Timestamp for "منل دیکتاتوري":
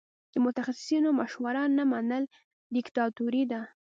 1.91-3.43